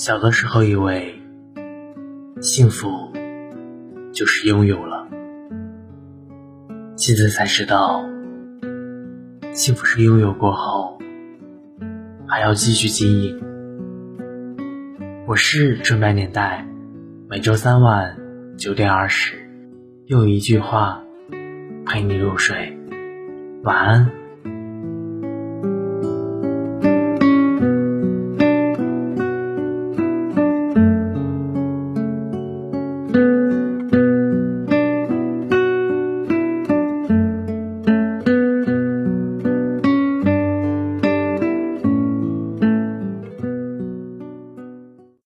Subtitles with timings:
[0.00, 1.20] 小的时候以为
[2.40, 3.12] 幸福
[4.14, 5.06] 就是拥有了
[6.96, 8.08] 现在才知道
[9.52, 10.98] 幸福是拥有过后
[12.26, 13.38] 还要继续经营。
[15.26, 16.66] 我是纯白年代
[17.28, 18.16] 每周三晚
[18.56, 19.36] 九点二十
[20.06, 21.04] 用一句话
[21.84, 22.74] 陪你入睡。
[23.64, 24.29] 晚安。